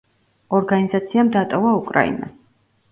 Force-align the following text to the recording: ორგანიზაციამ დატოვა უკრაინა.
ორგანიზაციამ 0.59 1.31
დატოვა 1.39 1.77
უკრაინა. 1.85 2.35